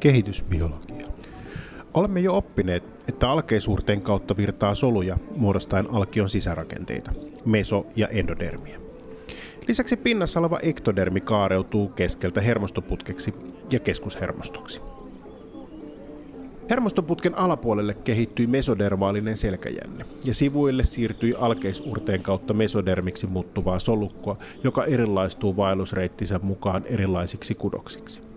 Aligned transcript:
Kehitysbiologia. 0.00 1.06
Olemme 1.94 2.20
jo 2.20 2.36
oppineet, 2.36 2.82
että 3.08 3.30
alkeisuurteen 3.30 4.00
kautta 4.00 4.36
virtaa 4.36 4.74
soluja 4.74 5.18
muodostaen 5.36 5.90
alkion 5.90 6.30
sisärakenteita, 6.30 7.12
meso- 7.44 7.86
ja 7.96 8.08
endodermiä. 8.08 8.80
Lisäksi 9.68 9.96
pinnassa 9.96 10.40
oleva 10.40 10.58
ektodermi 10.62 11.20
kaareutuu 11.20 11.88
keskeltä 11.88 12.40
hermostoputkeksi 12.40 13.34
ja 13.70 13.78
keskushermostoksi. 13.78 14.80
Hermostoputken 16.70 17.38
alapuolelle 17.38 17.94
kehittyi 17.94 18.46
mesodermaalinen 18.46 19.36
selkäjänne 19.36 20.04
ja 20.24 20.34
sivuille 20.34 20.84
siirtyi 20.84 21.34
alkeisurteen 21.38 22.22
kautta 22.22 22.54
mesodermiksi 22.54 23.26
muuttuvaa 23.26 23.78
solukkoa, 23.78 24.36
joka 24.64 24.84
erilaistuu 24.84 25.56
vaellusreittinsä 25.56 26.40
mukaan 26.42 26.84
erilaisiksi 26.86 27.54
kudoksiksi. 27.54 28.27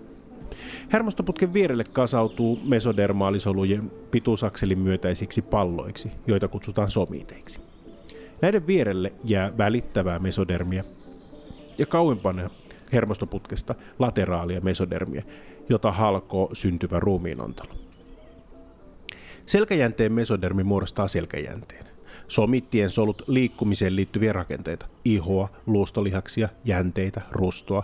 Hermostoputken 0.93 1.53
vierelle 1.53 1.83
kasautuu 1.83 2.59
mesodermaalisolujen 2.63 3.91
pituusakselin 4.11 4.79
myötäisiksi 4.79 5.41
palloiksi, 5.41 6.11
joita 6.27 6.47
kutsutaan 6.47 6.91
somiteiksi. 6.91 7.59
Näiden 8.41 8.67
vierelle 8.67 9.13
jää 9.23 9.57
välittävää 9.57 10.19
mesodermia 10.19 10.83
ja 11.77 11.85
kauempana 11.85 12.49
hermostoputkesta 12.93 13.75
lateraalia 13.99 14.61
mesodermia, 14.61 15.23
jota 15.69 15.91
halkoo 15.91 16.49
syntyvä 16.53 16.99
ruumiinontalo. 16.99 17.73
Selkäjänteen 19.45 20.13
mesodermi 20.13 20.63
muodostaa 20.63 21.07
selkäjänteen. 21.07 21.85
Somittien 22.27 22.89
solut 22.89 23.21
liikkumiseen 23.27 23.95
liittyviä 23.95 24.33
rakenteita, 24.33 24.87
ihoa, 25.05 25.49
luustolihaksia, 25.65 26.49
jänteitä, 26.65 27.21
rustoa, 27.31 27.83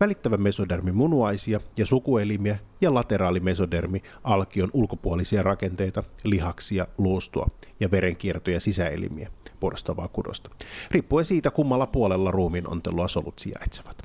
välittävä 0.00 0.36
mesodermi 0.36 0.92
munuaisia 0.92 1.60
ja 1.76 1.86
sukuelimiä 1.86 2.58
ja 2.80 2.94
lateraali 2.94 3.40
mesodermi 3.40 4.02
alkion 4.24 4.70
ulkopuolisia 4.72 5.42
rakenteita, 5.42 6.02
lihaksia, 6.24 6.86
luustua 6.98 7.46
ja 7.80 7.90
verenkiertoja 7.90 8.60
sisäelimiä 8.60 9.30
muodostavaa 9.60 10.08
kudosta, 10.08 10.50
riippuen 10.90 11.24
siitä 11.24 11.50
kummalla 11.50 11.86
puolella 11.86 12.30
ruumiin 12.30 12.68
ontelua 12.68 13.08
solut 13.08 13.38
sijaitsevat. 13.38 14.02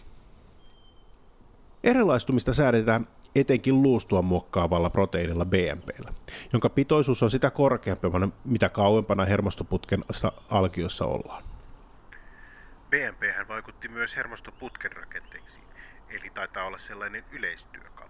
Erilaistumista 1.83 2.53
säädetään 2.53 3.07
etenkin 3.35 3.81
luustua 3.81 4.21
muokkaavalla 4.21 4.89
proteiinilla 4.89 5.45
BMPllä, 5.45 6.13
jonka 6.53 6.69
pitoisuus 6.69 7.23
on 7.23 7.31
sitä 7.31 7.49
korkeampana, 7.49 8.29
mitä 8.45 8.69
kauempana 8.69 9.25
hermostoputken 9.25 10.03
alkiossa 10.49 11.05
ollaan. 11.05 11.43
BMP 12.89 13.47
vaikutti 13.47 13.87
myös 13.87 14.15
hermostoputken 14.15 14.91
rakenteisiin, 14.91 15.63
eli 16.09 16.29
taitaa 16.29 16.65
olla 16.65 16.77
sellainen 16.77 17.23
yleistyökalu. 17.31 18.09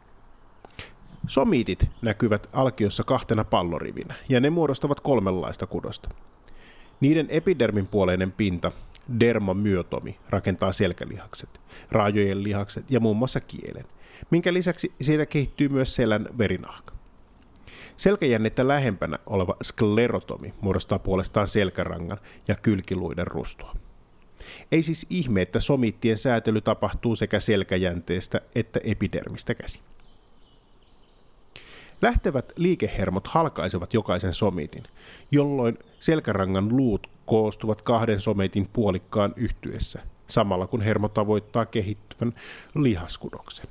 Somiitit 1.27 1.87
näkyvät 2.01 2.49
alkiossa 2.53 3.03
kahtena 3.03 3.43
pallorivinä, 3.43 4.15
ja 4.29 4.39
ne 4.39 4.49
muodostavat 4.49 4.99
kolmenlaista 4.99 5.67
kudosta. 5.67 6.09
Niiden 6.99 7.27
epidermin 7.29 7.87
puoleinen 7.87 8.31
pinta, 8.31 8.71
dermamyotomi, 9.19 10.19
rakentaa 10.29 10.73
selkälihakset, 10.73 11.61
raajojen 11.91 12.43
lihakset 12.43 12.91
ja 12.91 12.99
muun 12.99 13.17
muassa 13.17 13.39
kielen, 13.39 13.85
minkä 14.31 14.53
lisäksi 14.53 14.91
siitä 15.01 15.25
kehittyy 15.25 15.69
myös 15.69 15.95
selän 15.95 16.29
verinahka. 16.37 16.93
Selkäjännettä 17.97 18.67
lähempänä 18.67 19.19
oleva 19.25 19.55
sklerotomi 19.63 20.53
muodostaa 20.61 20.99
puolestaan 20.99 21.47
selkärangan 21.47 22.17
ja 22.47 22.55
kylkiluiden 22.55 23.27
rustoa. 23.27 23.75
Ei 24.71 24.83
siis 24.83 25.05
ihme, 25.09 25.41
että 25.41 25.59
somittien 25.59 26.17
säätely 26.17 26.61
tapahtuu 26.61 27.15
sekä 27.15 27.39
selkäjänteestä 27.39 28.41
että 28.55 28.79
epidermistä 28.83 29.55
käsi. 29.55 29.79
Lähtevät 32.01 32.53
liikehermot 32.55 33.27
halkaisevat 33.27 33.93
jokaisen 33.93 34.33
somitin, 34.33 34.83
jolloin 35.31 35.77
selkärangan 35.99 36.77
luut 36.77 37.09
koostuvat 37.25 37.81
kahden 37.81 38.21
somitin 38.21 38.69
puolikkaan 38.73 39.33
yhtyessä, 39.35 39.99
samalla 40.27 40.67
kun 40.67 40.81
hermo 40.81 41.09
tavoittaa 41.09 41.65
kehittyvän 41.65 42.33
lihaskudoksen. 42.75 43.67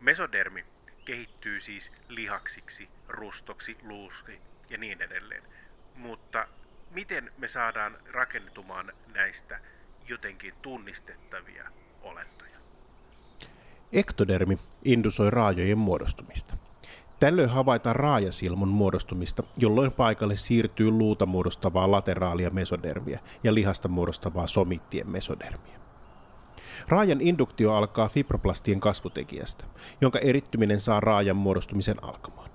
Mesodermi 0.00 0.64
kehittyy 1.04 1.60
siis 1.60 1.90
lihaksiksi, 2.08 2.88
rustoksi, 3.08 3.76
luusti 3.82 4.38
ja 4.70 4.78
niin 4.78 5.02
edelleen. 5.02 5.42
Mutta 5.94 6.48
miten 6.96 7.30
me 7.38 7.48
saadaan 7.48 7.96
rakentumaan 8.12 8.92
näistä 9.14 9.60
jotenkin 10.08 10.54
tunnistettavia 10.62 11.64
olentoja? 12.02 12.58
Ektodermi 13.92 14.58
indusoi 14.84 15.30
raajojen 15.30 15.78
muodostumista. 15.78 16.56
Tällöin 17.20 17.48
havaitaan 17.48 17.96
raajasilmun 17.96 18.68
muodostumista, 18.68 19.42
jolloin 19.56 19.92
paikalle 19.92 20.36
siirtyy 20.36 20.90
luuta 20.90 21.26
muodostavaa 21.26 21.90
lateraalia 21.90 22.50
mesodermiä 22.50 23.20
ja 23.44 23.54
lihasta 23.54 23.88
muodostavaa 23.88 24.46
somittien 24.46 25.10
mesodermiä. 25.10 25.78
Raajan 26.88 27.20
induktio 27.20 27.74
alkaa 27.74 28.08
fibroplastien 28.08 28.80
kasvutekijästä, 28.80 29.64
jonka 30.00 30.18
erittyminen 30.18 30.80
saa 30.80 31.00
raajan 31.00 31.36
muodostumisen 31.36 32.04
alkamaan. 32.04 32.45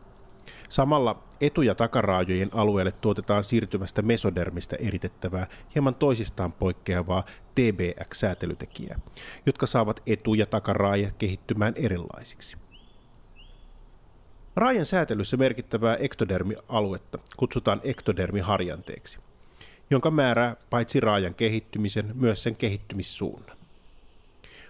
Samalla 0.72 1.24
etu- 1.42 1.62
ja 1.62 1.76
takaraajojen 1.76 2.50
alueelle 2.54 2.92
tuotetaan 2.92 3.44
siirtyvästä 3.44 4.02
mesodermistä 4.02 4.76
eritettävää, 4.80 5.48
hieman 5.76 5.96
toisistaan 5.96 6.52
poikkeavaa 6.52 7.24
TBX-säätelytekijää, 7.56 9.00
jotka 9.46 9.66
saavat 9.66 10.02
etu- 10.08 10.34
ja 10.34 10.46
takaraaja 10.46 11.12
kehittymään 11.18 11.74
erilaisiksi. 11.76 12.58
Raajan 14.56 14.86
säätelyssä 14.86 15.38
merkittävää 15.38 15.96
ektodermialuetta 15.96 17.20
kutsutaan 17.38 17.82
ektodermiharjanteeksi, 17.84 19.20
jonka 19.90 20.12
määrää 20.12 20.56
paitsi 20.70 21.00
raajan 21.00 21.36
kehittymisen, 21.36 22.12
myös 22.14 22.44
sen 22.44 22.56
kehittymissuunnan. 22.56 23.58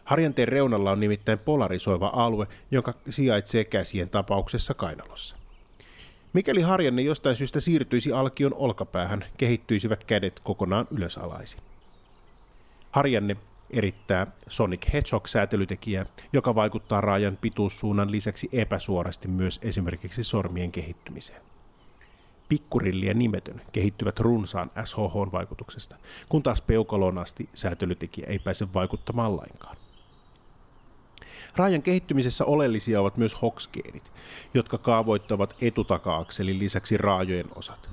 Harjanteen 0.03 0.47
reunalla 0.47 0.91
on 0.91 0.99
nimittäin 0.99 1.39
polarisoiva 1.39 2.11
alue, 2.13 2.47
joka 2.71 2.93
sijaitsee 3.09 3.63
käsien 3.63 4.09
tapauksessa 4.09 4.73
kainalossa. 4.73 5.40
Mikäli 6.33 6.61
harjanne 6.61 7.01
jostain 7.01 7.35
syystä 7.35 7.59
siirtyisi 7.59 8.11
alkion 8.11 8.53
olkapäähän, 8.53 9.25
kehittyisivät 9.37 10.03
kädet 10.03 10.39
kokonaan 10.39 10.87
ylösalaisin. 10.91 11.59
Harjanne 12.91 13.37
erittää 13.69 14.27
Sonic 14.49 14.93
Hedgehog-säätelytekijää, 14.93 16.05
joka 16.33 16.55
vaikuttaa 16.55 17.01
raajan 17.01 17.37
pituussuunnan 17.41 18.11
lisäksi 18.11 18.49
epäsuorasti 18.51 19.27
myös 19.27 19.59
esimerkiksi 19.63 20.23
sormien 20.23 20.71
kehittymiseen. 20.71 21.41
Pikkurilli 22.49 23.05
ja 23.05 23.13
nimetön 23.13 23.61
kehittyvät 23.71 24.19
runsaan 24.19 24.71
SHH-vaikutuksesta, 24.85 25.95
kun 26.29 26.43
taas 26.43 26.61
peukalon 26.61 27.17
asti 27.17 27.49
säätelytekijä 27.53 28.27
ei 28.27 28.39
pääse 28.39 28.73
vaikuttamaan 28.73 29.37
lainkaan. 29.37 29.77
Raajan 31.55 31.83
kehittymisessä 31.83 32.45
oleellisia 32.45 33.01
ovat 33.01 33.17
myös 33.17 33.41
hoksgeenit, 33.41 34.11
jotka 34.53 34.77
kaavoittavat 34.77 35.55
etutaka-akselin 35.61 36.59
lisäksi 36.59 36.97
raajojen 36.97 37.49
osat. 37.55 37.89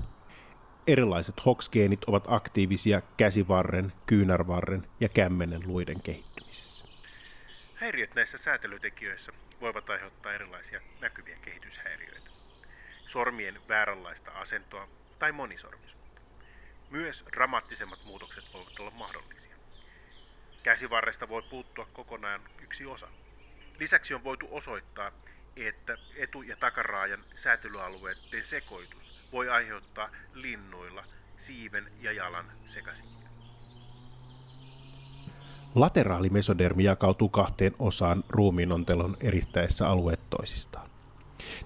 Erilaiset 0.87 1.45
hoksgeenit 1.45 2.03
ovat 2.03 2.23
aktiivisia 2.27 3.01
käsivarren, 3.17 3.93
kyynärvarren 4.05 4.87
ja 4.99 5.09
kämmenen 5.09 5.61
luiden 5.65 6.01
kehittymisessä. 6.01 6.85
Häiriöt 7.75 8.15
näissä 8.15 8.37
säätelytekijöissä 8.37 9.31
voivat 9.61 9.89
aiheuttaa 9.89 10.33
erilaisia 10.33 10.81
näkyviä 11.01 11.37
kehityshäiriöitä, 11.41 12.29
sormien 13.07 13.59
vääränlaista 13.69 14.31
asentoa 14.31 14.87
tai 15.19 15.31
monisormisuutta. 15.31 16.21
Myös 16.89 17.25
dramaattisemmat 17.31 17.99
muutokset 18.05 18.43
voivat 18.53 18.79
olla 18.79 18.91
mahdollisia. 18.91 19.55
Käsivarresta 20.63 21.29
voi 21.29 21.41
puuttua 21.41 21.87
kokonaan 21.93 22.41
yksi 22.63 22.85
osa, 22.85 23.07
Lisäksi 23.79 24.13
on 24.13 24.23
voitu 24.23 24.47
osoittaa, 24.51 25.11
että 25.55 25.97
etu- 26.15 26.41
ja 26.41 26.55
takaraajan 26.57 27.19
säätelyalueiden 27.35 28.45
sekoitus 28.45 29.27
voi 29.31 29.49
aiheuttaa 29.49 30.09
linnuilla 30.33 31.03
siiven 31.37 31.91
ja 32.01 32.11
jalan 32.11 32.45
sekaisin. 32.65 33.05
Lateraali 35.75 36.29
mesodermi 36.29 36.83
jakautuu 36.83 37.29
kahteen 37.29 37.75
osaan 37.79 38.23
ruumiinontelon 38.29 39.17
eristäessä 39.19 39.87
alueet 39.87 40.29
toisistaan. 40.29 40.89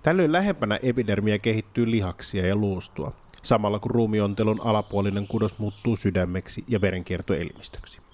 Tällöin 0.04 0.32
lähempänä 0.32 0.80
epidermiä 0.84 1.40
kehittyy 1.40 1.92
lihaksia 1.92 2.48
ja 2.48 2.56
luustua, 2.56 3.16
samalla 3.44 3.80
kun 3.80 3.92
ruumiontelon 3.92 4.62
alapuolinen 4.64 5.28
kudos 5.28 5.60
muuttuu 5.60 5.96
sydämeksi 5.96 6.64
ja 6.68 6.82
verenkiertoelimistöksi. 6.82 8.13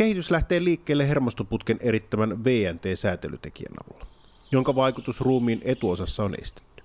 Kehitys 0.00 0.30
lähtee 0.30 0.64
liikkeelle 0.64 1.08
hermostoputken 1.08 1.78
erittämän 1.80 2.44
VNT-säätelytekijän 2.44 3.74
avulla, 3.84 4.06
jonka 4.50 4.74
vaikutus 4.74 5.20
ruumiin 5.20 5.60
etuosassa 5.64 6.24
on 6.24 6.34
estetty. 6.40 6.82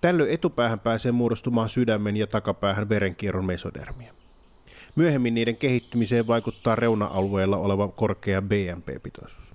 Tällöin 0.00 0.30
etupäähän 0.30 0.80
pääsee 0.80 1.12
muodostumaan 1.12 1.68
sydämen 1.68 2.16
ja 2.16 2.26
takapäähän 2.26 2.88
verenkierron 2.88 3.44
mesodermia. 3.44 4.14
Myöhemmin 4.96 5.34
niiden 5.34 5.56
kehittymiseen 5.56 6.26
vaikuttaa 6.26 6.74
reuna-alueella 6.74 7.56
oleva 7.56 7.88
korkea 7.88 8.42
BMP-pitoisuus. 8.42 9.54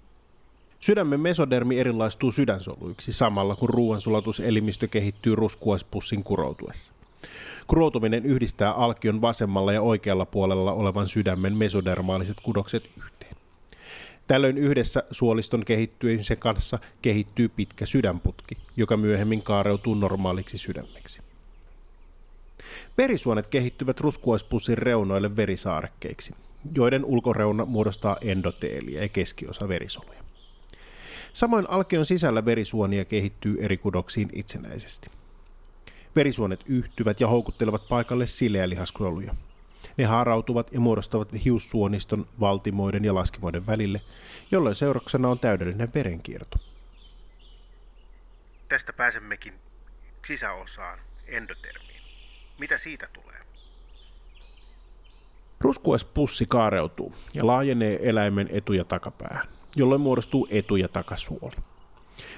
Sydämen 0.79 1.19
mesodermi 1.19 1.79
erilaistuu 1.79 2.31
sydänsoluiksi 2.31 3.13
samalla 3.13 3.55
kun 3.55 3.69
ruoansulatuselimistö 3.69 4.87
kehittyy 4.87 5.35
ruskuaispussin 5.35 6.23
kuroutuessa. 6.23 6.93
Kuroutuminen 7.67 8.25
yhdistää 8.25 8.71
alkion 8.71 9.21
vasemmalla 9.21 9.73
ja 9.73 9.81
oikealla 9.81 10.25
puolella 10.25 10.73
olevan 10.73 11.07
sydämen 11.07 11.57
mesodermaaliset 11.57 12.37
kudokset 12.43 12.89
yhteen. 12.97 13.35
Tällöin 14.27 14.57
yhdessä 14.57 15.03
suoliston 15.11 15.65
kehittymisen 15.65 16.37
kanssa 16.37 16.79
kehittyy 17.01 17.49
pitkä 17.49 17.85
sydänputki, 17.85 18.57
joka 18.77 18.97
myöhemmin 18.97 19.41
kaareutuu 19.41 19.95
normaaliksi 19.95 20.57
sydämeksi. 20.57 21.19
Verisuonet 22.97 23.47
kehittyvät 23.47 23.99
ruskuaispussin 23.99 24.77
reunoille 24.77 25.35
verisaarekkeiksi, 25.35 26.35
joiden 26.75 27.05
ulkoreuna 27.05 27.65
muodostaa 27.65 28.17
endoteelia 28.21 29.01
ja 29.01 29.09
keskiosa 29.09 29.67
verisoluja. 29.67 30.19
Samoin 31.33 31.69
alkeon 31.69 32.05
sisällä 32.05 32.45
verisuonia 32.45 33.05
kehittyy 33.05 33.57
eri 33.59 33.77
kudoksiin 33.77 34.29
itsenäisesti. 34.33 35.09
Verisuonet 36.15 36.63
yhtyvät 36.65 37.21
ja 37.21 37.27
houkuttelevat 37.27 37.87
paikalle 37.89 38.27
sileä 38.27 38.69
lihaskoluja. 38.69 39.35
Ne 39.97 40.05
haarautuvat 40.05 40.73
ja 40.73 40.79
muodostavat 40.79 41.29
hiussuoniston 41.45 42.27
valtimoiden 42.39 43.05
ja 43.05 43.15
laskimoiden 43.15 43.67
välille, 43.67 44.01
jolloin 44.51 44.75
seurauksena 44.75 45.29
on 45.29 45.39
täydellinen 45.39 45.93
verenkierto. 45.93 46.57
Tästä 48.69 48.93
pääsemmekin 48.93 49.53
sisäosaan, 50.27 50.99
endotermiin. 51.27 52.01
Mitä 52.59 52.77
siitä 52.77 53.07
tulee? 53.13 53.39
Ruskuespussi 55.59 56.45
kaareutuu 56.45 57.15
ja 57.33 57.47
laajenee 57.47 58.09
eläimen 58.09 58.49
etu- 58.51 58.73
ja 58.73 58.83
takapäähän, 58.83 59.47
jolloin 59.75 60.01
muodostuu 60.01 60.47
etu- 60.51 60.75
ja 60.75 60.87
takasuoli. 60.87 61.55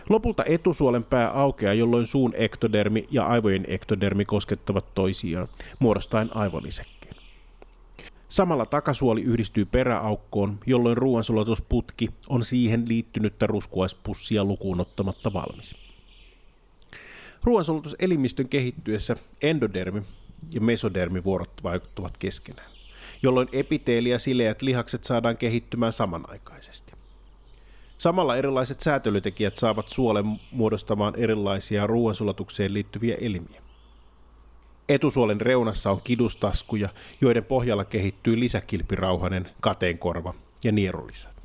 Lopulta 0.09 0.43
etusuolen 0.45 1.03
pää 1.03 1.31
aukeaa, 1.31 1.73
jolloin 1.73 2.07
suun 2.07 2.33
ektodermi 2.37 3.07
ja 3.11 3.25
aivojen 3.25 3.65
ektodermi 3.67 4.25
koskettavat 4.25 4.93
toisiaan, 4.93 5.47
muodostaen 5.79 6.35
aivolisekkeen. 6.35 7.15
Samalla 8.29 8.65
takasuoli 8.65 9.21
yhdistyy 9.21 9.65
peräaukkoon, 9.65 10.59
jolloin 10.65 10.97
ruoansulatusputki 10.97 12.09
on 12.29 12.45
siihen 12.45 12.87
liittynyttä 12.87 13.47
ruskuaispussia 13.47 14.43
lukuun 14.45 14.81
ottamatta 14.81 15.33
valmis. 15.33 15.75
Ruoansulatuselimistön 17.43 18.49
kehittyessä 18.49 19.15
endodermi 19.41 20.01
ja 20.53 20.61
mesodermivuorot 20.61 21.63
vaikuttavat 21.63 22.17
keskenään, 22.17 22.71
jolloin 23.23 23.49
epiteeli 23.51 24.09
ja 24.09 24.19
sileät 24.19 24.61
lihakset 24.61 25.03
saadaan 25.03 25.37
kehittymään 25.37 25.93
samanaikaisesti. 25.93 27.00
Samalla 28.01 28.37
erilaiset 28.37 28.79
säätelytekijät 28.79 29.55
saavat 29.55 29.89
suolen 29.89 30.25
muodostamaan 30.51 31.13
erilaisia 31.17 31.87
ruoansulatukseen 31.87 32.73
liittyviä 32.73 33.17
elimiä. 33.21 33.61
Etusuolen 34.89 35.41
reunassa 35.41 35.91
on 35.91 36.01
kidustaskuja, 36.03 36.89
joiden 37.21 37.45
pohjalla 37.45 37.85
kehittyy 37.85 38.39
lisäkilpirauhanen, 38.39 39.49
kateenkorva 39.59 40.33
ja 40.63 40.71
nierulisat. 40.71 41.40